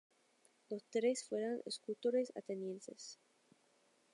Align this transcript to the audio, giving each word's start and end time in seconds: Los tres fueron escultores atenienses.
Los 0.71 0.83
tres 0.89 1.25
fueron 1.29 1.61
escultores 1.67 2.33
atenienses. 2.35 3.19